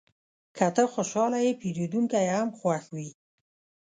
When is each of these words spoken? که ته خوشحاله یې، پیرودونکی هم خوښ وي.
که 0.57 0.65
ته 0.75 0.83
خوشحاله 0.93 1.39
یې، 1.45 1.51
پیرودونکی 1.61 2.25
هم 2.35 2.49
خوښ 2.59 2.83
وي. 2.95 3.09